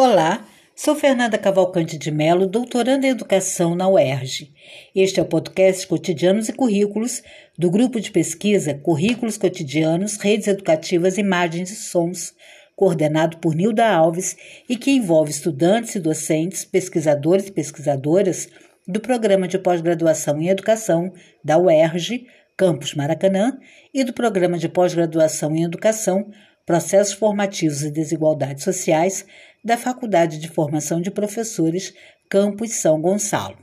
Olá, 0.00 0.46
sou 0.76 0.94
Fernanda 0.94 1.36
Cavalcante 1.36 1.98
de 1.98 2.12
Melo, 2.12 2.46
doutoranda 2.46 3.04
em 3.04 3.10
Educação 3.10 3.74
na 3.74 3.88
UERJ. 3.88 4.54
Este 4.94 5.18
é 5.18 5.22
o 5.24 5.26
podcast 5.26 5.84
Cotidianos 5.88 6.48
e 6.48 6.52
Currículos 6.52 7.20
do 7.58 7.68
grupo 7.68 8.00
de 8.00 8.12
pesquisa 8.12 8.74
Currículos 8.74 9.36
Cotidianos, 9.36 10.16
Redes 10.16 10.46
Educativas, 10.46 11.18
Imagens 11.18 11.72
e 11.72 11.74
Sons, 11.74 12.32
coordenado 12.76 13.38
por 13.38 13.56
Nilda 13.56 13.88
Alves 13.88 14.36
e 14.68 14.76
que 14.76 14.92
envolve 14.92 15.32
estudantes 15.32 15.96
e 15.96 15.98
docentes, 15.98 16.64
pesquisadores 16.64 17.48
e 17.48 17.52
pesquisadoras 17.52 18.48
do 18.86 19.00
Programa 19.00 19.48
de 19.48 19.58
Pós-Graduação 19.58 20.40
em 20.40 20.48
Educação 20.48 21.12
da 21.44 21.58
UERJ, 21.58 22.24
Campus 22.56 22.94
Maracanã, 22.94 23.58
e 23.92 24.04
do 24.04 24.12
Programa 24.12 24.58
de 24.58 24.68
Pós-Graduação 24.68 25.56
em 25.56 25.64
Educação, 25.64 26.30
Processos 26.64 27.14
Formativos 27.14 27.82
e 27.82 27.90
Desigualdades 27.90 28.62
Sociais, 28.62 29.24
da 29.68 29.76
Faculdade 29.76 30.38
de 30.38 30.48
Formação 30.48 30.98
de 30.98 31.10
Professores, 31.10 31.92
Campus 32.26 32.70
São 32.76 33.02
Gonçalo. 33.02 33.58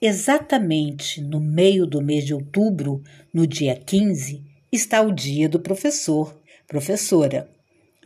Exatamente 0.00 1.22
no 1.22 1.40
meio 1.40 1.86
do 1.86 2.02
mês 2.02 2.22
de 2.26 2.34
outubro, 2.34 3.02
no 3.32 3.46
dia 3.46 3.74
15, 3.74 4.42
está 4.70 5.00
o 5.00 5.10
Dia 5.10 5.48
do 5.48 5.58
Professor, 5.58 6.38
professora. 6.68 7.48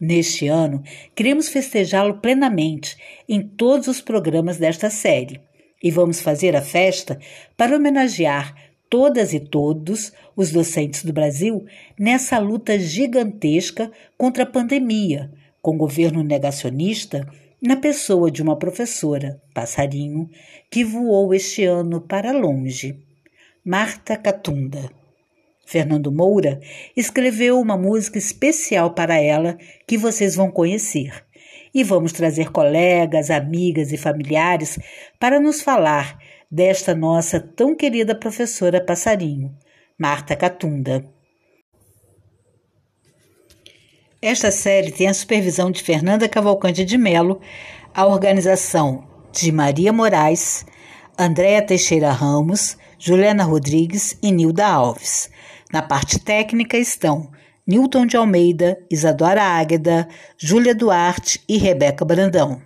Neste 0.01 0.47
ano, 0.47 0.84
queremos 1.16 1.48
festejá-lo 1.48 2.19
plenamente 2.19 2.97
em 3.28 3.42
todos 3.42 3.89
os 3.89 4.01
programas 4.01 4.56
desta 4.56 4.89
série 4.89 5.41
e 5.83 5.91
vamos 5.91 6.20
fazer 6.20 6.55
a 6.55 6.62
festa 6.62 7.19
para 7.56 7.75
homenagear 7.75 8.55
todas 8.89 9.34
e 9.34 9.41
todos 9.41 10.12
os 10.37 10.53
docentes 10.53 11.05
do 11.05 11.12
Brasil 11.12 11.67
nessa 11.98 12.39
luta 12.39 12.78
gigantesca 12.78 13.91
contra 14.17 14.45
a 14.45 14.47
pandemia, 14.47 15.28
com 15.62 15.77
governo 15.77 16.23
negacionista 16.23 17.27
na 17.60 17.77
pessoa 17.77 18.30
de 18.30 18.42
uma 18.42 18.56
professora, 18.56 19.41
passarinho, 19.53 20.30
que 20.70 20.83
voou 20.83 21.34
este 21.34 21.64
ano 21.64 22.00
para 22.00 22.33
longe. 22.33 22.97
Marta 23.64 24.17
Catunda. 24.17 24.91
Fernando 25.67 26.11
Moura 26.11 26.61
escreveu 26.97 27.61
uma 27.61 27.77
música 27.77 28.19
especial 28.19 28.92
para 28.92 29.20
ela 29.20 29.56
que 29.86 29.97
vocês 29.97 30.34
vão 30.34 30.50
conhecer. 30.50 31.25
E 31.72 31.84
vamos 31.84 32.12
trazer 32.12 32.50
colegas, 32.50 33.30
amigas 33.30 33.92
e 33.92 33.97
familiares 33.97 34.78
para 35.20 35.39
nos 35.39 35.62
falar 35.62 36.19
desta 36.50 36.95
nossa 36.95 37.39
tão 37.39 37.77
querida 37.77 38.14
professora 38.14 38.84
passarinho, 38.84 39.55
Marta 39.97 40.34
Catunda. 40.34 41.20
Esta 44.23 44.51
série 44.51 44.93
tem 44.93 45.09
a 45.09 45.15
supervisão 45.15 45.71
de 45.71 45.83
Fernanda 45.83 46.29
Cavalcante 46.29 46.85
de 46.85 46.99
Melo, 46.99 47.41
a 47.95 48.05
organização 48.05 49.09
de 49.33 49.51
Maria 49.51 49.95
Moraes, 49.95 50.67
Andréa 51.19 51.63
Teixeira 51.63 52.13
Ramos, 52.13 52.77
Juliana 52.98 53.45
Rodrigues 53.45 54.19
e 54.23 54.31
Nilda 54.31 54.67
Alves. 54.67 55.31
Na 55.73 55.81
parte 55.81 56.19
técnica 56.19 56.77
estão 56.77 57.31
Newton 57.67 58.05
de 58.05 58.19
Almeida, 58.19 58.79
Isadora 58.91 59.43
Águeda, 59.43 60.07
Júlia 60.37 60.75
Duarte 60.75 61.43
e 61.48 61.57
Rebeca 61.57 62.05
Brandão. 62.05 62.61